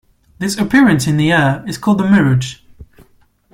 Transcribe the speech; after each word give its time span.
This 0.39 0.57
appearance 0.57 1.05
in 1.05 1.17
the 1.17 1.31
air 1.31 1.63
is 1.67 1.77
called 1.77 2.01
a 2.01 2.09
mirage. 2.09 2.55